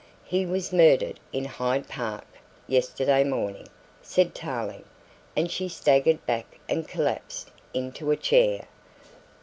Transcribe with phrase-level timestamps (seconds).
[0.25, 2.25] "He was murdered in Hyde Park
[2.65, 3.67] yesterday morning,"
[4.01, 4.83] said Tarling,
[5.35, 8.65] and she staggered back and collapsed into a chair.